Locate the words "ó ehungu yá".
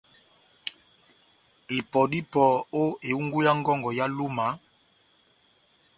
2.79-3.51